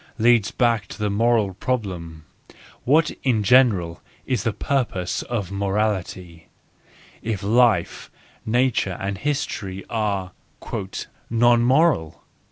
[0.17, 2.25] leads back to the moral problem:
[2.85, 6.47] What in general is the purpose of morality,
[7.21, 8.09] if life,
[8.43, 10.31] nature, and history are"
[11.29, 12.23] non moral